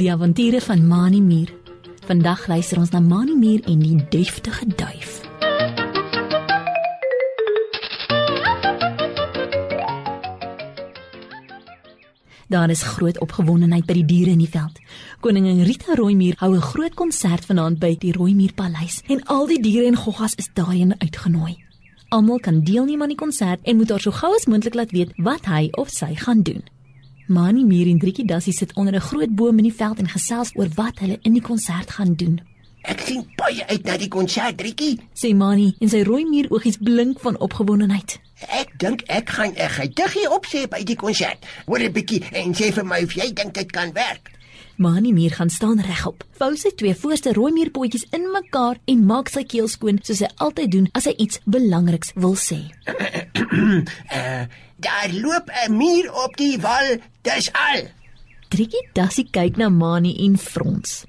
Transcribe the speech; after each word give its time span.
Die 0.00 0.08
avonture 0.12 0.60
van 0.60 0.86
Mani 0.86 1.20
Muur. 1.20 1.50
Vandag 2.08 2.46
luister 2.48 2.78
ons 2.80 2.88
na 2.90 3.00
Mani 3.04 3.34
Muur 3.36 3.60
en 3.68 3.82
die 3.84 3.98
deftige 4.08 4.64
duif. 4.66 5.20
Daar 12.48 12.70
is 12.70 12.82
groot 12.82 13.20
opgewondenheid 13.20 13.84
by 13.84 13.98
die 14.00 14.06
diere 14.08 14.32
in 14.32 14.40
die 14.40 14.48
veld. 14.48 14.80
Koningin 15.20 15.60
Rita 15.68 15.92
Rooimuur 15.94 16.40
hou 16.40 16.54
'n 16.54 16.64
groot 16.72 16.94
konsert 16.94 17.44
vanaand 17.44 17.78
by 17.78 17.96
die 17.98 18.12
Rooimuur 18.12 18.54
Paleis 18.54 19.02
en 19.06 19.22
al 19.24 19.46
die 19.46 19.60
diere 19.60 19.86
en 19.86 19.96
goggas 19.96 20.34
is 20.34 20.48
daarin 20.54 21.00
uitgenooi. 21.00 21.60
Almal 22.08 22.40
kan 22.40 22.64
deelneem 22.64 23.02
aan 23.02 23.12
die 23.12 23.24
konsert 23.26 23.60
en 23.62 23.76
moet 23.76 23.90
haar 23.90 24.00
so 24.00 24.10
gou 24.10 24.34
as 24.34 24.46
moontlik 24.46 24.74
laat 24.74 24.90
weet 24.90 25.12
wat 25.16 25.44
hy 25.44 25.68
of 25.72 25.88
sy 25.90 26.14
gaan 26.14 26.42
doen. 26.42 26.64
Mani 27.30 27.62
Mier 27.62 27.86
en 27.86 27.98
Driekie 27.98 28.24
Dassie 28.26 28.52
sit 28.52 28.72
onder 28.74 28.94
'n 28.94 29.00
groot 29.00 29.34
boom 29.34 29.58
in 29.58 29.64
die 29.64 29.74
veld 29.74 29.98
en 29.98 30.08
gesels 30.08 30.50
oor 30.54 30.68
wat 30.74 30.98
hulle 30.98 31.18
in 31.22 31.32
die 31.32 31.42
konsert 31.42 31.90
gaan 31.90 32.14
doen. 32.14 32.40
Ek 32.82 33.00
sien 33.00 33.24
baie 33.36 33.66
uit 33.66 33.84
na 33.84 33.96
die 33.96 34.08
konsert, 34.08 34.56
Driekie. 34.58 34.98
Sê 35.14 35.34
Mani 35.34 35.76
en 35.78 35.88
sy 35.88 36.02
rooi 36.02 36.24
muur 36.24 36.50
oogies 36.50 36.76
blink 36.76 37.20
van 37.20 37.38
opgewondenheid. 37.38 38.20
Ek 38.48 38.78
dink 38.78 39.02
ek 39.06 39.28
gaan 39.28 39.54
'n 39.54 39.68
gediggie 39.68 40.28
opsê 40.28 40.68
by 40.68 40.82
die 40.82 40.96
konsert. 40.96 41.46
Hoor 41.66 41.78
'n 41.78 41.92
bietjie 41.92 42.24
en 42.32 42.52
sê 42.54 42.72
vir 42.72 42.84
my 42.84 43.02
of 43.02 43.12
jy 43.12 43.32
dink 43.32 43.54
dit 43.54 43.72
kan 43.72 43.92
werk. 43.92 44.30
Mani 44.76 45.12
Mier 45.12 45.30
gaan 45.30 45.50
staan 45.50 45.80
regop. 45.80 46.24
Vou 46.30 46.56
sy 46.56 46.70
twee 46.76 46.94
voorste 46.94 47.32
rooi 47.32 47.52
muurpotjies 47.52 48.06
in 48.10 48.30
mekaar 48.32 48.78
en 48.84 49.06
maak 49.06 49.28
sy 49.28 49.44
keel 49.44 49.68
skoon 49.68 49.98
soos 50.02 50.18
hy 50.18 50.28
altyd 50.36 50.70
doen 50.70 50.88
as 50.92 51.04
hy 51.04 51.14
iets 51.18 51.40
belangriks 51.44 52.12
wil 52.14 52.34
sê. 52.34 52.58
uh, 52.88 54.44
daar 54.80 55.12
loop 55.12 55.50
'n 55.50 55.76
muur 55.76 56.12
op 56.24 56.36
die 56.36 56.58
wal, 56.60 56.96
dis 57.22 57.52
al. 57.52 57.82
Driekie 58.48 58.88
Dassie 58.92 59.28
kyk 59.30 59.56
na 59.56 59.68
Mani 59.68 60.16
en 60.26 60.38
frons. 60.38 61.04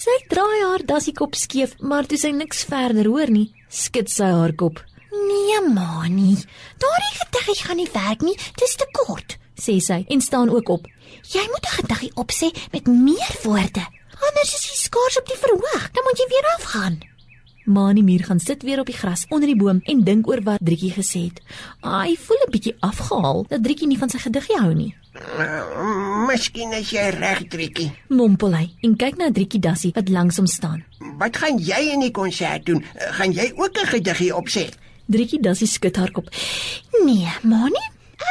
Sy 0.00 0.16
draai 0.28 0.60
haar 0.64 0.84
dassiekop 0.86 1.34
skief, 1.34 1.74
maar 1.78 2.06
toe 2.06 2.18
sy 2.18 2.30
niks 2.30 2.64
verder 2.64 3.06
hoor 3.06 3.30
nie, 3.30 3.52
skud 3.68 4.08
sy 4.10 4.24
haar 4.24 4.52
kop. 4.52 4.80
Nee, 5.10 5.60
Mani, 5.74 6.36
daardie 6.78 7.14
gediggie 7.20 7.64
gaan 7.64 7.76
nie 7.76 7.90
werk 7.92 8.22
nie, 8.22 8.36
dis 8.56 8.74
te 8.80 8.86
kort, 8.92 9.36
sê 9.60 9.78
sy 9.80 10.04
en 10.08 10.20
staan 10.20 10.50
ook 10.50 10.68
op. 10.68 10.86
Jy 11.34 11.44
moet 11.52 11.66
'n 11.66 11.76
gediggie 11.80 12.12
opsê 12.14 12.48
met 12.72 12.86
meer 12.86 13.34
woorde. 13.42 13.84
Anders 14.26 14.54
is 14.54 14.64
jy 14.70 14.76
skaars 14.76 15.18
op 15.18 15.26
die 15.26 15.40
verhoog, 15.44 15.90
dan 15.92 16.04
moet 16.04 16.18
jy 16.18 16.28
weer 16.28 16.48
afgaan. 16.56 17.00
Mani 17.70 18.02
Muur 18.02 18.24
gaan 18.26 18.40
sit 18.42 18.62
weer 18.62 18.80
op 18.80 18.86
die 18.90 18.96
gras 18.98 19.26
onder 19.28 19.46
die 19.46 19.56
boom 19.56 19.80
en 19.84 20.00
dink 20.04 20.26
oor 20.28 20.42
wat 20.42 20.58
Driekie 20.62 20.90
gesê 20.92 21.20
het. 21.28 21.38
Hy 21.86 22.16
voel 22.18 22.42
'n 22.46 22.50
bietjie 22.50 22.74
afgehaal 22.80 23.44
dat 23.48 23.62
Driekie 23.62 23.86
nie 23.86 23.98
van 23.98 24.10
sy 24.10 24.18
gediggie 24.18 24.58
hou 24.58 24.74
nie. 24.74 24.94
Uh, 25.14 26.26
Miskien 26.26 26.72
is 26.72 26.90
jy 26.90 27.08
reg, 27.10 27.44
Driekie. 27.48 27.92
Mompel 28.08 28.54
hy 28.54 28.66
en 28.82 28.96
kyk 28.96 29.16
na 29.18 29.30
Driekie 29.30 29.60
Dassie 29.60 29.92
wat 29.94 30.08
langs 30.08 30.36
hom 30.36 30.46
staan. 30.46 30.84
Wat 31.18 31.36
gaan 31.36 31.58
jy 31.58 31.80
in 31.92 32.00
die 32.00 32.10
konsert 32.10 32.66
doen? 32.66 32.82
Uh, 32.82 33.12
gaan 33.12 33.32
jy 33.32 33.52
ook 33.56 33.78
'n 33.78 33.86
gediggie 33.86 34.34
opsê? 34.34 34.68
Driekie 35.06 35.40
Dassie 35.40 35.66
skud 35.66 35.96
haar 35.96 36.10
kop. 36.10 36.28
Nee, 37.04 37.28
Mani, 37.42 37.84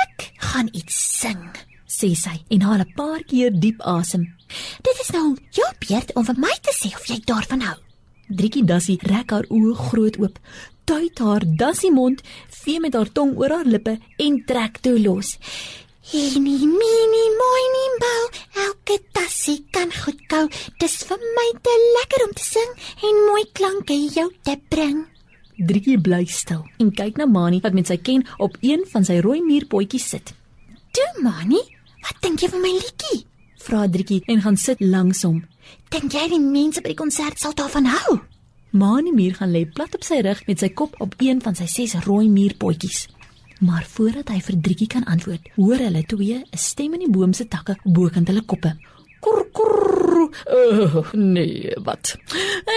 ek 0.03 0.31
gaan 0.37 0.69
iets 0.71 1.19
sing, 1.19 1.51
sê 1.87 2.15
sy 2.15 2.43
en 2.49 2.61
haal 2.61 2.79
'n 2.79 2.93
paar 2.95 3.23
keer 3.23 3.51
diep 3.51 3.81
asem. 3.81 4.35
Dit 4.81 4.97
is 5.01 5.11
nou 5.11 5.35
jou 5.51 5.69
beurt 5.87 6.15
om 6.15 6.25
vir 6.25 6.35
my 6.37 6.55
te 6.61 6.73
sê 6.73 6.95
of 6.95 7.05
jy 7.05 7.19
daarvan 7.25 7.61
hou. 7.61 7.77
Driekie 8.30 8.63
Dassie 8.63 8.99
rek 9.02 9.31
haar 9.33 9.47
oë 9.49 9.75
groot 9.89 10.17
oop, 10.22 10.39
tuit 10.85 11.19
haar 11.19 11.44
dassie 11.58 11.91
mond, 11.94 12.22
vee 12.63 12.80
met 12.81 12.94
haar 12.94 13.09
tong 13.13 13.36
oor 13.38 13.59
haar 13.59 13.66
lippe 13.66 13.97
en 14.21 14.44
trek 14.45 14.81
toe 14.86 14.97
los. 15.02 15.36
Enie 16.09 16.66
mini 16.66 17.25
moini 17.38 17.86
bou, 18.02 18.21
elke 18.66 18.95
tassie 19.13 19.59
kan 19.69 19.91
goed 19.94 20.21
gou. 20.31 20.47
Dis 20.81 20.95
vir 21.05 21.21
my 21.36 21.47
te 21.61 21.75
lekker 21.99 22.23
om 22.25 22.31
te 22.33 22.45
sing 22.45 22.71
en 23.05 23.19
mooi 23.27 23.44
klanke 23.53 23.97
jou 24.15 24.26
te 24.42 24.55
bring. 24.73 25.03
Driekie 25.59 25.99
bly 26.02 26.23
stil 26.26 26.64
en 26.80 26.89
kyk 26.95 27.20
na 27.20 27.27
Mani 27.30 27.59
wat 27.61 27.77
met 27.77 27.92
sy 27.92 27.99
ken 28.02 28.26
op 28.39 28.58
een 28.61 28.87
van 28.89 29.05
sy 29.05 29.20
rooi 29.21 29.42
muurpotjies 29.45 30.09
sit. 30.09 30.33
"Toe 30.93 31.11
Mani, 31.21 31.61
wat 32.02 32.21
dink 32.21 32.42
jy 32.42 32.49
van 32.49 32.61
my 32.61 32.73
liedjie?" 32.73 33.26
vra 33.59 33.87
Driekie 33.87 34.23
en 34.26 34.42
gaan 34.42 34.58
sit 34.58 34.80
langs 34.80 35.21
hom. 35.23 35.45
"Dink 35.89 36.14
jy 36.14 36.27
die 36.30 36.39
mense 36.39 36.82
by 36.82 36.89
die 36.89 37.03
konsert 37.03 37.39
sal 37.39 37.53
daarvan 37.53 37.86
hou?" 37.86 38.20
Mani 38.71 39.11
muur 39.11 39.33
gaan 39.33 39.49
lê 39.49 39.63
plat 39.65 39.95
op 39.97 40.03
sy 40.05 40.19
rug 40.21 40.43
met 40.45 40.61
sy 40.61 40.69
kop 40.69 40.93
op 41.02 41.15
een 41.17 41.39
van 41.41 41.55
sy 41.57 41.65
ses 41.65 41.95
rooi 42.05 42.27
muurpotjies. 42.30 43.07
Maar 43.65 43.87
voordat 43.89 44.30
hy 44.30 44.37
vir 44.45 44.57
Driekie 44.61 44.87
kan 44.87 45.07
antwoord, 45.09 45.49
hoor 45.55 45.81
hulle 45.81 46.03
twee 46.05 46.37
'n 46.37 46.57
stem 46.57 46.93
in 46.93 46.99
die 46.99 47.09
boom 47.09 47.33
se 47.33 47.47
takke 47.47 47.75
bokant 47.83 48.27
hulle 48.27 48.45
koppe. 48.45 48.75
Kur 49.19 49.43
kur. 49.52 50.29
Oh, 50.45 51.13
nee, 51.13 51.73
wat? 51.83 52.15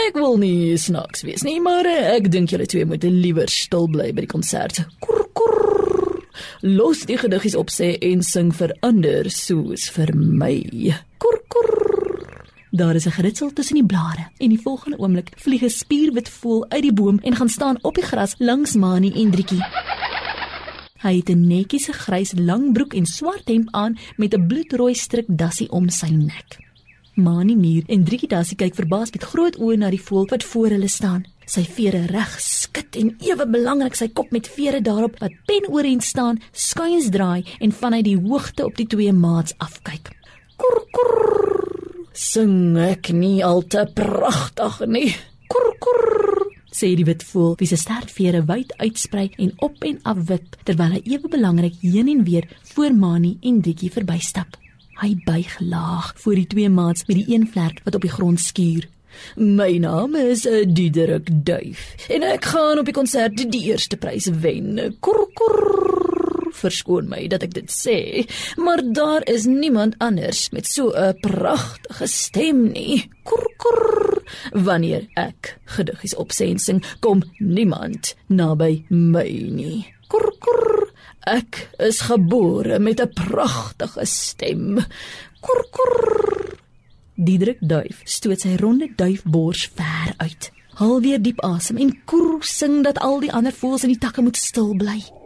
Ek 0.07 0.15
wil 0.15 0.39
nie 0.39 0.79
snaaks 0.79 1.23
wees 1.23 1.43
nie, 1.43 1.61
maar 1.61 1.87
ek 1.87 2.31
dink 2.31 2.51
julle 2.51 2.67
twee 2.67 2.85
moet 2.85 3.05
liewer 3.05 3.49
stil 3.49 3.87
bly 3.87 4.13
by 4.13 4.25
die 4.25 4.33
konsert. 4.33 4.83
Kur 5.05 5.29
kur. 5.35 6.23
Los 6.63 7.05
die 7.07 7.19
gediggies 7.19 7.55
op 7.55 7.71
sê 7.71 7.99
en 8.01 8.23
sing 8.23 8.53
vir 8.55 8.75
ander 8.81 9.31
soos 9.31 9.91
vir 9.91 10.15
my. 10.17 10.57
Kur 11.19 11.39
kur. 11.49 11.72
Daar 12.75 12.95
is 12.95 13.07
'n 13.07 13.11
geritsel 13.11 13.53
tussen 13.53 13.75
die 13.75 13.87
blare 13.87 14.29
en 14.37 14.49
die 14.49 14.61
volgende 14.61 14.99
oomblik 14.99 15.33
vlieg 15.37 15.63
'n 15.63 15.69
spierwit 15.69 16.29
voël 16.29 16.65
uit 16.69 16.83
die 16.83 16.93
boom 16.93 17.19
en 17.19 17.37
gaan 17.37 17.49
staan 17.49 17.79
op 17.83 17.95
die 17.95 18.05
gras 18.05 18.35
langs 18.39 18.75
Mani 18.75 19.13
en 19.13 19.31
Driekie. 19.31 19.65
Hy 21.03 21.17
het 21.17 21.29
'n 21.29 21.47
netjiese 21.47 21.93
grys 21.93 22.33
lang 22.37 22.73
broek 22.73 22.95
en 22.95 23.07
swart 23.07 23.49
hemp 23.49 23.69
aan 23.71 23.99
met 24.17 24.35
'n 24.35 24.47
bloedrooi 24.47 24.95
stryk 24.95 25.25
dassie 25.29 25.71
om 25.71 25.89
sy 25.89 26.09
nek. 26.09 26.59
Mani 27.15 27.57
Muur 27.57 27.83
en 27.87 28.05
Driekie 28.05 28.29
Dassie 28.29 28.57
kyk 28.57 28.75
verbaas 28.75 29.11
met 29.11 29.25
groot 29.25 29.57
oë 29.57 29.77
na 29.77 29.91
die 29.91 30.03
voël 30.03 30.27
wat 30.27 30.45
voor 30.45 30.69
hulle 30.69 30.89
staan. 30.89 31.25
Sy 31.45 31.65
vere 31.65 32.07
reg 32.07 32.41
skud 32.41 32.97
en 32.97 33.17
ewe 33.21 33.47
belangrik 33.47 33.95
sy 33.95 34.09
kop 34.09 34.31
met 34.31 34.49
vere 34.49 34.81
daarop 34.81 35.19
wat 35.19 35.33
penoorent 35.45 36.03
staan, 36.03 36.41
skuins 36.53 37.11
draai 37.11 37.45
en 37.61 37.73
vanuit 37.73 38.05
die 38.05 38.17
hoogte 38.17 38.65
op 38.65 38.77
die 38.77 38.87
twee 38.87 39.13
maats 39.13 39.55
afkyk. 39.59 40.11
Kur 40.57 40.87
kur. 40.91 41.52
Sing 42.13 42.77
ek 42.77 43.09
nie 43.17 43.41
al 43.45 43.63
te 43.73 43.87
pragtig 43.97 44.81
nie. 44.87 45.13
Kur 45.49 45.71
kur 45.81 46.03
sê 46.73 46.95
die 46.97 47.07
wit 47.09 47.23
voël 47.29 47.55
wie 47.61 47.69
se 47.69 47.77
sterk 47.81 48.11
vere 48.13 48.43
wyd 48.49 48.73
uitsprei 48.81 49.31
en 49.45 49.53
op 49.65 49.85
en 49.87 49.99
af 50.09 50.21
wip 50.29 50.57
terwyl 50.69 50.97
hy 50.97 51.03
ewe 51.15 51.31
belangrik 51.33 51.77
heen 51.83 52.09
en 52.13 52.25
weer 52.29 52.49
voor 52.73 52.93
Mani 52.97 53.37
en 53.41 53.61
Dikkie 53.65 53.93
verbystap. 53.93 54.57
Hy 55.03 55.15
buig 55.27 55.57
laag 55.61 56.13
voor 56.21 56.41
die 56.41 56.49
twee 56.49 56.73
maats 56.73 57.07
met 57.09 57.21
die 57.21 57.35
een 57.35 57.47
vlek 57.49 57.81
wat 57.85 57.97
op 57.97 58.05
die 58.05 58.13
grond 58.13 58.41
skuur. 58.41 58.89
My 59.37 59.77
naam 59.81 60.17
is 60.17 60.47
uh, 60.49 60.63
Diederik 60.65 61.29
Duif 61.45 62.09
en 62.13 62.25
ek 62.29 62.53
gaan 62.55 62.81
op 62.81 62.89
die 62.89 62.97
konsert 62.97 63.41
die 63.41 63.67
eerste 63.71 64.01
prys 64.01 64.31
wen. 64.45 64.77
Kur 65.01 65.27
kur. 65.37 66.12
Verskoon 66.53 67.09
my 67.09 67.27
dat 67.33 67.43
ek 67.47 67.55
dit 67.57 67.71
sê, 67.73 67.99
maar 68.57 68.83
daar 68.85 69.25
is 69.31 69.47
niemand 69.49 69.97
anders 69.99 70.51
met 70.53 70.67
so 70.67 70.93
'n 70.93 71.19
pragtige 71.21 72.07
stem 72.07 72.73
nie. 72.73 73.11
Kur 73.25 73.47
kur. 73.57 74.23
Wanneer 74.53 75.09
ek 75.17 75.59
gediggies 75.65 76.15
opsê 76.15 76.51
en 76.51 76.59
sing, 76.59 76.85
kom 77.01 77.23
niemand 77.39 78.15
naby 78.29 78.85
my 78.89 79.31
nie. 79.51 79.87
Kur 80.09 80.33
kur. 80.39 80.93
Ek 81.27 81.69
is 81.79 82.01
gebore 82.01 82.79
met 82.79 83.01
'n 83.01 83.13
pragtige 83.13 84.07
stem. 84.07 84.79
Kur 85.41 85.65
kur. 85.71 86.59
Diedrik 87.15 87.59
duif 87.61 88.01
stoot 88.05 88.41
sy 88.41 88.57
ronde 88.57 88.89
duifbors 88.97 89.71
ver 89.77 90.15
uit. 90.17 90.51
Haal 90.75 91.01
weer 91.01 91.21
diep 91.23 91.41
asem 91.45 91.77
en 91.77 91.93
kur 92.05 92.41
sing 92.41 92.83
dat 92.85 92.99
al 92.99 93.21
die 93.21 93.33
ander 93.33 93.53
voëls 93.53 93.85
in 93.85 93.93
die 93.93 94.01
takke 94.01 94.23
moet 94.23 94.37
stil 94.37 94.73
bly. 94.75 95.22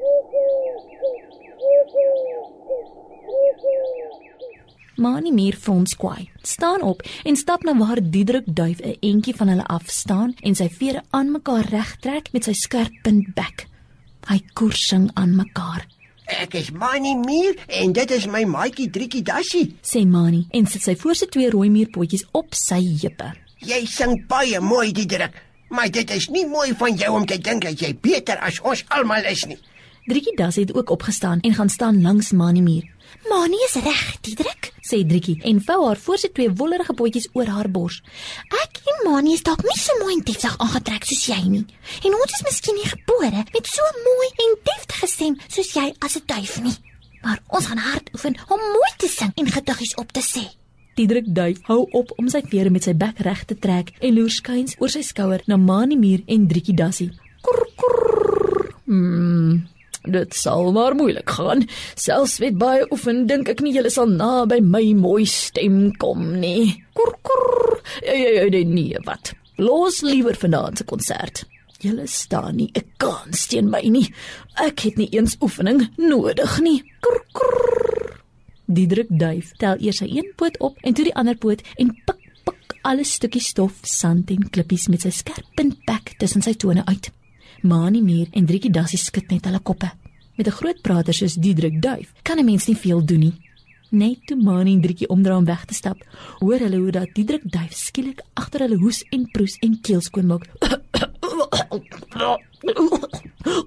Mani 4.97 5.33
Mier 5.33 5.57
frons 5.61 5.93
kwaai. 5.97 6.31
Staan 6.43 6.83
op 6.83 7.03
en 7.25 7.37
stap 7.37 7.65
na 7.65 7.77
waar 7.77 8.01
Diedrik 8.01 8.45
duif 8.47 8.81
'n 8.81 8.97
entjie 9.01 9.37
van 9.37 9.49
hulle 9.49 9.67
af 9.67 9.83
staan 9.87 10.35
en 10.41 10.55
sy 10.55 10.69
vere 10.69 11.03
aan 11.11 11.31
mekaar 11.31 11.69
regtrek 11.69 12.33
met 12.33 12.45
sy 12.45 12.53
skerp 12.53 12.93
punt 13.03 13.35
bek. 13.35 13.67
Hy 14.29 14.41
koersing 14.53 15.11
aan 15.15 15.37
mekaar. 15.37 15.87
Ek 16.27 16.55
is 16.55 16.71
Mani 16.71 17.15
Mier 17.15 17.55
en 17.67 17.93
dit 17.93 18.11
is 18.11 18.27
my 18.27 18.45
maatjie 18.45 18.91
Driekie 18.91 19.23
Dassie, 19.23 19.77
sê 19.83 20.07
Mani 20.07 20.47
en 20.51 20.67
sit 20.67 20.83
sy 20.83 20.97
voorste 20.97 21.29
twee 21.29 21.51
rooi 21.51 21.69
muurpotjies 21.71 22.25
op 22.33 22.55
sy 22.55 22.81
heupe. 23.03 23.33
Jy 23.61 23.87
sing 23.87 24.27
baie 24.27 24.61
mooi, 24.61 24.93
Diederik, 24.93 25.33
maar 25.69 25.91
dit 25.91 26.11
is 26.11 26.29
nie 26.29 26.47
mooi 26.47 26.75
van 26.75 26.97
jou 26.97 27.15
om 27.15 27.27
te 27.27 27.39
dink 27.39 27.63
dat 27.63 27.81
jy 27.81 27.95
beter 27.95 28.39
as 28.39 28.61
ons 28.61 28.85
almal 28.89 29.25
is 29.25 29.47
nie. 29.47 29.59
Driekie 30.07 30.37
Dassie 30.37 30.63
het 30.63 30.75
ook 30.75 30.91
opgestaan 30.91 31.41
en 31.41 31.55
gaan 31.55 31.69
staan 31.69 32.03
langs 32.03 32.33
Mani 32.33 32.63
Mier. 32.63 32.96
Mani 33.25 33.57
is 33.65 33.75
reg, 33.81 34.03
Diederik, 34.21 34.69
sê 34.85 35.01
Driekie 35.09 35.39
en 35.49 35.61
vou 35.65 35.79
haar 35.87 35.99
voorste 35.99 36.29
twee 36.37 36.53
wollerige 36.59 36.95
potjies 36.99 37.29
oor 37.33 37.49
haar 37.49 37.69
bors. 37.73 38.03
Ek 38.63 38.81
en 38.93 39.01
Mani 39.09 39.33
is 39.35 39.45
dalk 39.47 39.65
nie 39.65 39.79
so 39.81 39.97
mooi 40.03 40.13
en 40.19 40.25
deftig 40.29 40.59
aangetrek 40.63 41.09
soos 41.09 41.25
jy 41.31 41.41
nie. 41.49 41.65
En 42.05 42.17
ons 42.19 42.37
is 42.37 42.45
miskien 42.47 42.77
nie 42.77 42.91
gebore 42.91 43.43
met 43.55 43.73
so 43.73 43.89
mooi 44.05 44.29
en 44.45 44.55
deftige 44.69 45.09
stem 45.11 45.41
soos 45.49 45.73
jy 45.75 45.89
as 46.05 46.17
'n 46.17 46.27
duif 46.27 46.61
nie. 46.61 46.77
Maar 47.23 47.41
ons 47.49 47.67
gaan 47.67 47.83
hard 47.89 48.11
oefen 48.15 48.37
om 48.49 48.61
mooi 48.61 48.93
te 48.99 49.09
sing 49.09 49.33
en 49.35 49.47
gediggies 49.57 49.97
op 49.97 50.13
te 50.13 50.21
sê. 50.21 50.45
Diedrik 50.97 51.27
duif 51.29 51.59
hou 51.69 51.89
op 51.91 52.13
om 52.17 52.29
sy 52.29 52.41
vere 52.51 52.71
met 52.71 52.85
sy 52.85 52.95
bek 52.95 53.19
reg 53.19 53.45
te 53.45 53.55
trek 53.55 53.91
en 54.01 54.15
loer 54.15 54.31
skuins 54.31 54.77
oor 54.79 54.89
sy 54.89 55.03
skouer 55.03 55.43
na 55.47 55.57
Mani 55.57 55.97
Muur 55.97 56.23
en 56.27 56.47
Driekie 56.49 56.75
Dassie. 56.75 57.11
Kur 57.43 57.67
kur. 57.77 58.73
Mm, 58.87 59.36
dit 60.17 60.37
sal 60.37 60.73
maar 60.75 60.97
moeilik 60.99 61.31
gaan. 61.39 61.67
Selfs 61.95 62.39
met 62.43 62.59
baie 62.59 62.87
oefen 62.91 63.27
dink 63.31 63.51
ek 63.53 63.63
nie 63.65 63.75
julle 63.77 63.93
sal 63.93 64.09
na 64.11 64.45
by 64.49 64.61
my 64.65 64.85
mooi 64.99 65.27
stem 65.31 65.91
kom 66.03 66.33
nie. 66.41 66.77
Kur 66.97 67.13
kur. 67.27 67.81
Ja 68.05 68.17
ja 68.17 68.47
ja 68.47 68.65
nee, 68.65 68.99
wat. 69.07 69.35
Los 69.57 70.03
liewer 70.03 70.37
vanaand 70.37 70.79
se 70.79 70.85
konsert. 70.85 71.45
Julle 71.81 72.07
staan 72.07 72.57
nie 72.57 72.71
'n 72.75 72.85
kans 72.97 73.47
teen 73.47 73.71
my 73.71 73.83
nie. 73.89 74.13
Ek 74.57 74.81
het 74.81 74.97
nie 74.97 75.09
eens 75.13 75.37
oefening 75.41 75.89
nodig 75.97 76.61
nie. 76.61 76.83
Kur 77.01 77.21
kur. 77.33 78.23
Diedrik 78.67 79.07
duif 79.09 79.53
tel 79.61 79.77
eers 79.79 79.99
sy 80.03 80.09
een 80.11 80.33
poot 80.37 80.59
op 80.59 80.79
en 80.83 80.95
toe 80.95 81.05
die 81.05 81.15
ander 81.15 81.37
poot 81.37 81.63
en 81.77 81.93
pik 82.07 82.23
pik 82.45 82.79
alle 82.83 83.05
stukkies 83.05 83.47
stof, 83.47 83.79
sand 83.83 84.31
en 84.31 84.49
klippies 84.51 84.89
met 84.89 85.01
sy 85.01 85.11
skerp 85.11 85.47
puntbek 85.55 86.17
tussen 86.19 86.43
sy 86.43 86.55
tone 86.55 86.83
uit. 86.87 87.11
Mani 87.63 88.03
Muur 88.03 88.27
en 88.33 88.47
Driekie 88.47 88.71
Dassie 88.71 88.99
skud 88.99 89.31
net 89.31 89.47
hulle 89.47 89.61
koppe. 89.61 89.91
Met 90.37 90.47
'n 90.47 90.51
groot 90.51 90.81
prater 90.81 91.15
soos 91.15 91.35
Diedrik 91.35 91.83
duif 91.83 92.13
kan 92.23 92.39
'n 92.39 92.45
mens 92.45 92.67
nie 92.67 92.77
veel 92.77 93.05
doen 93.05 93.19
nie. 93.19 93.35
Net 93.91 94.27
toe 94.27 94.37
Mani 94.37 94.73
en 94.73 94.81
Driekie 94.81 95.09
omdraai 95.09 95.39
om 95.39 95.45
weg 95.45 95.65
te 95.65 95.75
stap, 95.75 95.99
hoor 96.39 96.59
hulle 96.59 96.77
hoe 96.77 96.91
dat 96.91 97.09
Diedrik 97.13 97.43
duif 97.45 97.73
skielik 97.73 98.21
agter 98.35 98.61
hulle 98.61 98.77
hoes 98.77 99.05
en 99.11 99.31
proes 99.31 99.57
en 99.61 99.81
keel 99.81 100.01
skoon 100.01 100.27
maak. 100.27 100.47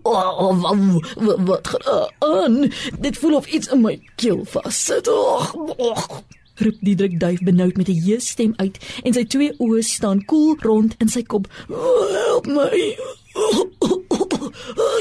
Oh, 0.03 0.61
wat 1.15 1.45
wat 1.45 1.87
aan? 2.19 2.71
Dit 2.99 3.17
voel 3.17 3.35
of 3.35 3.47
iets 3.47 3.67
in 3.67 3.81
my 3.81 4.01
keel 4.15 4.45
vassit. 4.45 5.07
Oh, 5.07 5.53
oh. 5.77 6.03
Roep 6.55 6.77
Diedrik 6.79 7.19
duif 7.19 7.39
benoud 7.43 7.77
met 7.77 7.87
'n 7.87 8.01
hees 8.03 8.27
stem 8.27 8.53
uit 8.55 8.77
en 9.03 9.13
sy 9.13 9.25
twee 9.25 9.53
oë 9.57 9.81
staan 9.81 10.25
koel 10.25 10.55
rond 10.59 10.95
in 10.97 11.07
sy 11.07 11.23
kop. 11.23 11.47
Help 11.67 12.45
my. 12.45 12.97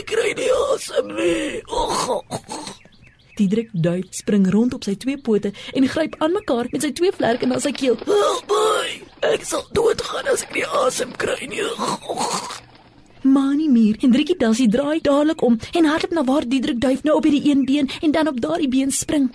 Kry 0.08 0.32
nie 0.38 0.48
asem 0.72 1.10
nie. 1.12 1.62
Oh. 1.68 2.22
Diedrik 3.38 3.68
duif 3.72 4.06
spring 4.16 4.46
rond 4.50 4.74
op 4.74 4.86
sy 4.88 4.94
twee 4.98 5.18
pote 5.20 5.52
en 5.76 5.88
gryp 5.88 6.16
aan 6.18 6.32
mekaar 6.34 6.70
met 6.72 6.82
sy 6.82 6.90
twee 6.96 7.12
vlerke 7.14 7.46
na 7.46 7.60
sy 7.62 7.74
keel. 7.76 7.98
Help 8.08 8.48
my. 8.54 8.94
Ek 9.28 9.44
sal 9.46 9.66
doodgaan 9.76 10.30
as 10.32 10.46
ek 10.46 10.56
nie 10.56 10.64
asem 10.80 11.12
kry 11.20 11.50
nie. 11.52 11.66
Oh. 11.78 12.58
Mani 13.28 13.68
Muur 13.68 13.98
en 14.00 14.14
Driekie 14.14 14.38
Dassie 14.40 14.68
draai 14.72 15.00
dadelik 15.04 15.42
om 15.42 15.58
en 15.74 15.90
hardloop 15.92 16.16
na 16.16 16.24
waar 16.24 16.48
Diedrik 16.48 16.80
duif 16.80 17.04
nou 17.04 17.18
op 17.18 17.28
hierdie 17.28 17.50
een 17.50 17.64
been 17.68 17.90
en 18.00 18.14
dan 18.16 18.32
op 18.32 18.40
daardie 18.40 18.70
been 18.72 18.90
spring. 18.90 19.28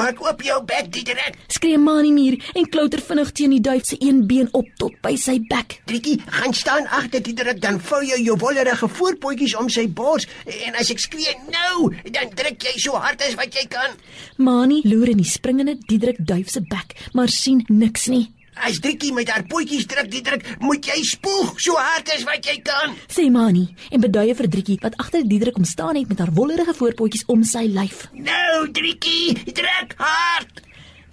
Maak 0.00 0.20
oop 0.24 0.40
jou 0.40 0.56
bek, 0.64 0.86
Diederik. 0.94 1.34
Skree 1.52 1.76
Mani 1.78 2.08
Muur 2.14 2.38
en 2.56 2.68
klouter 2.72 3.02
vinnig 3.04 3.32
teen 3.36 3.52
die 3.52 3.60
duif 3.60 3.84
se 3.84 3.98
een 4.00 4.22
been 4.30 4.48
op 4.56 4.70
tot 4.80 4.94
by 5.04 5.12
sy 5.20 5.34
bek. 5.50 5.76
Driekie, 5.90 6.16
gaan 6.38 6.56
staan 6.56 6.88
agter 6.88 7.20
Diederik 7.26 7.60
dan 7.60 7.76
vou 7.84 8.00
jy 8.00 8.16
jou 8.24 8.38
wollerige 8.40 8.88
voorpotjies 8.88 9.58
om 9.60 9.68
sy 9.68 9.84
bors 10.00 10.24
en 10.48 10.80
as 10.80 10.88
ek 10.94 11.04
skree 11.04 11.36
nou, 11.52 11.90
dan 12.16 12.32
druk 12.32 12.64
jy 12.64 12.78
so 12.80 12.96
hard 12.96 13.20
as 13.28 13.36
wat 13.36 13.52
jy 13.52 13.68
kan. 13.68 14.00
Mani 14.40 14.80
loer 14.88 15.12
in 15.12 15.20
die 15.20 15.28
springende 15.28 15.76
Diedrik 15.84 16.24
duif 16.24 16.48
se 16.48 16.64
bek, 16.64 16.96
maar 17.12 17.28
sien 17.28 17.66
niks 17.68 18.08
nie. 18.08 18.30
As 18.60 18.80
Driekie 18.80 19.12
met 19.16 19.30
haar 19.32 19.44
potjies 19.48 19.86
druk, 19.88 20.10
Diederik, 20.12 20.44
moet 20.60 20.84
jy 20.84 20.98
spoeg 21.08 21.54
so 21.60 21.76
hard 21.80 22.10
as 22.12 22.24
wat 22.28 22.44
jy 22.44 22.58
kan. 22.64 22.92
Sê 23.08 23.30
Mani 23.32 23.66
en 23.90 24.02
beduie 24.04 24.34
vir 24.36 24.48
Driekie 24.52 24.78
wat 24.82 24.98
agter 25.00 25.24
Diedrik 25.24 25.56
kom 25.56 25.64
staan 25.64 25.96
het 25.96 26.08
met 26.12 26.20
haar 26.20 26.32
wollerige 26.36 26.74
voorpotjies 26.76 27.24
om 27.32 27.44
sy 27.46 27.64
lyf. 27.72 28.08
Nou, 28.12 28.66
Driekie, 28.76 29.38
druk 29.56 29.94
hard. 29.96 30.60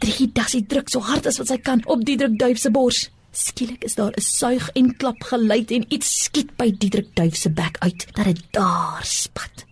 Driekie 0.04 0.32
Dassie 0.36 0.66
druk 0.68 0.92
so 0.92 1.00
hard 1.08 1.30
as 1.30 1.40
wat 1.40 1.54
sy 1.54 1.58
kan 1.64 1.84
op 1.88 2.04
Diedrik 2.06 2.36
duif 2.40 2.60
se 2.60 2.72
bors. 2.74 3.08
Skielik 3.38 3.84
is 3.86 3.96
daar 3.96 4.12
'n 4.18 4.22
suig 4.22 4.70
en 4.76 4.96
klap 4.98 5.24
geluid 5.24 5.72
en 5.72 5.86
iets 5.94 6.24
skiet 6.24 6.56
by 6.58 6.72
Diedrik 6.72 7.16
duif 7.16 7.36
se 7.36 7.50
bek 7.50 7.78
uit 7.80 8.08
dat 8.14 8.26
dit 8.26 8.44
daar 8.52 9.02
spat. 9.04 9.66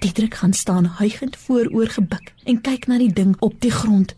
Diedrik 0.00 0.34
gaan 0.34 0.52
staan 0.52 0.84
huigend 0.84 1.36
vooroor 1.36 1.88
gebuk 1.88 2.32
en 2.44 2.60
kyk 2.60 2.86
na 2.86 2.98
die 2.98 3.12
ding 3.12 3.36
op 3.40 3.60
die 3.60 3.70
grond. 3.70 4.14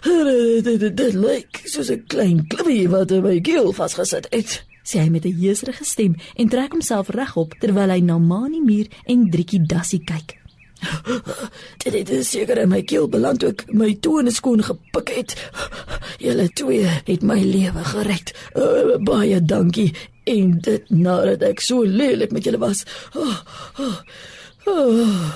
Dit 0.00 1.14
lyk 1.14 1.62
soos 1.64 1.90
'n 1.90 2.04
klein 2.06 2.46
klippie 2.46 2.88
wat 2.88 3.10
in 3.10 3.22
my 3.22 3.40
keel 3.40 3.72
vasgesit 3.72 4.26
het. 4.30 4.64
Sê 4.84 4.98
hy 5.04 5.08
met 5.08 5.24
'n 5.24 5.38
jeesrige 5.38 5.84
stem 5.84 6.16
en 6.36 6.48
trek 6.48 6.72
homself 6.72 7.08
regop 7.08 7.54
terwyl 7.60 7.90
hy 7.90 8.00
na 8.00 8.18
Mani 8.18 8.60
Muur 8.60 8.86
en 9.06 9.30
Driekie 9.30 9.66
Dassie 9.66 10.04
kyk. 10.04 10.40
Dit 11.84 12.08
het 12.08 12.26
seker 12.26 12.58
in 12.58 12.68
my 12.68 12.82
keel 12.82 13.08
beland 13.08 13.44
ook 13.44 13.64
my 13.72 13.94
tone 14.00 14.30
skoon 14.30 14.62
gepik 14.62 15.08
het. 15.08 15.50
Julle 16.18 16.48
twee 16.48 16.86
het 17.04 17.22
my 17.22 17.40
lewe 17.40 17.84
gered. 17.84 18.32
Uh, 18.54 18.96
baie 19.04 19.44
dankie 19.44 19.92
en 20.24 20.58
dit 20.60 20.90
nadat 20.90 21.42
ek 21.42 21.60
so 21.60 21.84
lelik 21.84 22.32
met 22.32 22.44
julle 22.44 22.60
was. 22.60 22.84
Oh, 23.14 23.38
oh, 23.78 24.00
oh, 24.66 25.30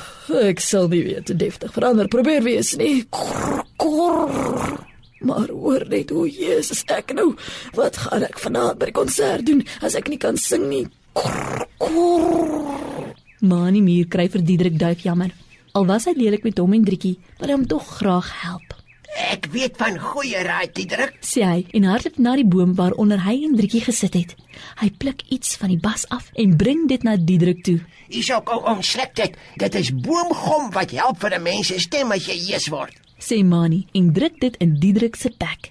ek 0.45 0.61
sal 0.61 0.89
nie 0.89 1.03
weer 1.05 1.23
te 1.23 1.37
deftig 1.37 1.73
verander 1.73 2.09
probeer 2.09 2.45
wees 2.45 2.75
nie. 2.81 3.05
Krr, 3.11 3.64
krr. 3.77 4.79
Maar 5.25 5.49
hoor 5.49 5.85
net 5.89 6.11
hoe 6.11 6.29
Jesus 6.29 6.83
ek 6.93 7.15
nou. 7.17 7.33
Wat 7.75 7.97
gaan 7.97 8.27
ek 8.27 8.39
vanaand 8.39 8.79
by 8.79 8.91
die 8.91 8.99
konsert 8.99 9.47
doen 9.47 9.65
as 9.81 9.97
ek 9.97 10.11
nie 10.13 10.21
kan 10.21 10.37
sing 10.37 10.69
nie? 10.69 10.85
Krr, 11.17 11.65
krr. 11.81 13.15
Mani 13.45 13.81
Muur 13.85 14.09
kry 14.09 14.29
vir 14.33 14.45
Diedrik 14.45 14.79
duif 14.81 15.05
jammer. 15.05 15.33
Al 15.75 15.89
was 15.89 16.07
hy 16.09 16.15
lelik 16.17 16.45
met 16.47 16.61
hom 16.63 16.73
en 16.77 16.85
Driekie, 16.87 17.19
wil 17.41 17.51
hy 17.51 17.57
hom 17.59 17.67
tog 17.69 17.89
graag 17.99 18.31
help. 18.45 18.77
Ek 19.15 19.47
weet 19.55 19.77
van 19.79 19.95
goeie 19.99 20.41
raad, 20.43 20.73
Diederik. 20.75 21.21
Sê 21.23 21.45
hy 21.47 21.61
en 21.79 21.87
hardloop 21.87 22.17
na 22.23 22.35
die 22.39 22.47
boom 22.51 22.73
waaronder 22.79 23.21
hy 23.23 23.37
en 23.47 23.55
Driekie 23.59 23.83
gesit 23.85 24.17
het. 24.19 24.35
Hy 24.81 24.91
pluk 24.99 25.23
iets 25.35 25.55
van 25.61 25.71
die 25.71 25.79
bas 25.83 26.07
af 26.15 26.33
en 26.39 26.57
bring 26.59 26.89
dit 26.91 27.07
na 27.07 27.15
Diedrik 27.19 27.63
toe. 27.67 27.79
Hier's 28.11 28.31
ook 28.35 28.51
ou 28.55 28.61
omslek 28.75 29.15
dit. 29.19 29.39
Dit 29.61 29.79
is 29.79 29.93
boomgom 29.95 30.71
wat 30.75 30.95
help 30.95 31.21
vir 31.23 31.39
'n 31.39 31.43
mens 31.43 31.67
se 31.67 31.79
stem 31.79 32.13
as 32.13 32.27
jy 32.27 32.39
jees 32.51 32.69
word. 32.69 32.95
Sê 33.19 33.45
Mani 33.45 33.87
en 33.93 34.13
druk 34.13 34.41
dit 34.41 34.57
in 34.57 34.75
Diedrik 34.81 35.17
se 35.17 35.31
bek. 35.39 35.71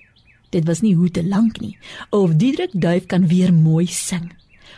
Dit 0.49 0.65
was 0.65 0.81
nie 0.81 0.95
hoe 0.95 1.09
te 1.11 1.23
lank 1.25 1.59
nie. 1.59 1.77
Of 2.09 2.35
Diedrik 2.35 2.71
duif 2.73 3.05
kan 3.05 3.27
weer 3.27 3.53
mooi 3.53 3.85
sing. 3.87 4.31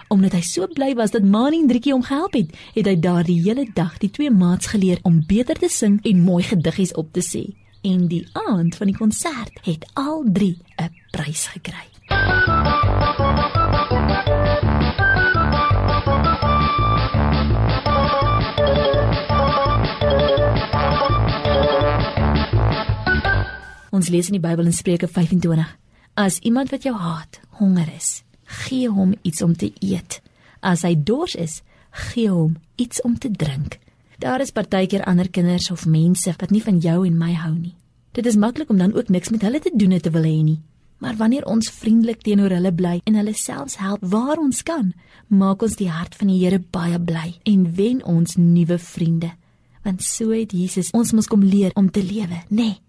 Omdat 0.07 0.31
hy 0.37 0.41
so 0.41 0.67
bly 0.67 0.93
was 0.95 1.11
dat 1.11 1.23
Mani 1.23 1.61
en 1.61 1.67
Driekie 1.67 1.93
hom 1.93 2.03
gehelp 2.05 2.33
het, 2.37 2.53
het 2.75 2.87
hy 2.87 2.95
daardie 2.99 3.41
hele 3.41 3.67
dag 3.73 3.97
die 4.01 4.09
twee 4.09 4.31
maats 4.31 4.71
geleer 4.73 4.99
om 5.03 5.23
beter 5.27 5.57
te 5.59 5.69
sing 5.69 5.99
en 6.03 6.25
mooi 6.25 6.43
gediggies 6.43 6.93
op 6.93 7.11
te 7.13 7.23
sê. 7.25 7.45
En 7.85 8.07
die 8.09 8.23
aand 8.47 8.75
van 8.75 8.89
die 8.89 8.97
konsert 8.97 9.59
het 9.65 9.85
al 9.93 10.23
drie 10.25 10.57
'n 10.81 10.91
prys 11.11 11.47
gekry. 11.53 11.89
Ons 23.95 24.09
lees 24.11 24.27
in 24.27 24.35
die 24.35 24.43
Bybel 24.43 24.67
in 24.67 24.75
Spreuke 24.75 25.07
25: 25.07 25.69
As 26.19 26.41
iemand 26.43 26.73
wat 26.73 26.83
jou 26.83 26.95
haat, 26.99 27.39
honger 27.61 27.87
is, 27.95 28.25
gee 28.65 28.89
hom 28.91 29.13
iets 29.23 29.41
om 29.41 29.53
te 29.55 29.69
eet. 29.79 30.19
As 30.59 30.83
hy 30.83 30.97
dors 30.99 31.35
is, 31.39 31.61
gee 32.09 32.27
hom 32.27 32.57
iets 32.75 32.99
om 33.07 33.15
te 33.15 33.31
drink. 33.31 33.79
Daar 34.19 34.43
is 34.43 34.51
partykeer 34.51 35.05
ander 35.07 35.29
kinders 35.31 35.71
of 35.71 35.85
mense 35.87 36.33
wat 36.41 36.51
nie 36.51 36.63
van 36.63 36.81
jou 36.83 37.05
en 37.07 37.15
my 37.15 37.31
hou 37.39 37.53
nie. 37.55 37.75
Dit 38.11 38.27
is 38.27 38.35
maklik 38.35 38.69
om 38.69 38.79
dan 38.79 38.95
ook 38.95 39.11
niks 39.11 39.31
met 39.31 39.47
hulle 39.47 39.63
te 39.63 39.71
doen 39.71 39.95
te 39.99 40.11
wil 40.11 40.27
hê 40.27 40.43
nie. 40.43 40.59
Maar 40.99 41.15
wanneer 41.15 41.47
ons 41.47 41.71
vriendelik 41.71 42.23
teenoor 42.23 42.51
hulle 42.51 42.71
bly 42.75 42.99
en 43.03 43.15
hulle 43.15 43.35
selfs 43.35 43.79
help 43.79 44.03
waar 44.03 44.39
ons 44.39 44.63
kan, 44.63 44.91
maak 45.27 45.63
ons 45.63 45.75
die 45.79 45.91
hart 45.91 46.15
van 46.19 46.31
die 46.31 46.41
Here 46.43 46.59
baie 46.59 46.99
bly 46.99 47.37
en 47.43 47.67
wen 47.75 48.03
ons 48.03 48.35
nuwe 48.35 48.79
vriende. 48.79 49.31
Want 49.83 50.03
so 50.03 50.35
het 50.35 50.51
Jesus 50.51 50.91
ons 50.91 51.13
mos 51.13 51.31
kom 51.31 51.43
leer 51.43 51.71
om 51.75 51.91
te 51.91 52.03
lewe, 52.03 52.43
nê? 52.51 52.59
Nee. 52.59 52.81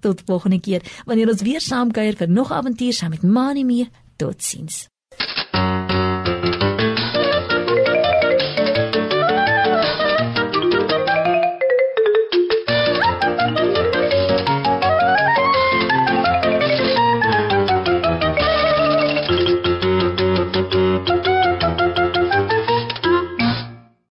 Tot 0.00 0.22
volgende 0.26 0.60
keer 0.60 0.82
wanneer 1.04 1.28
ons 1.28 1.42
weer 1.42 1.60
saam 1.60 1.92
kuier 1.92 2.16
vir 2.16 2.28
nog 2.28 2.52
avontuur 2.52 2.92
saam 2.92 3.10
met 3.10 3.22
Mani 3.22 3.64
Mee. 3.64 3.88
Totsiens. 4.16 4.88